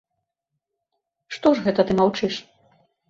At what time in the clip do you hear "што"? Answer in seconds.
1.35-1.47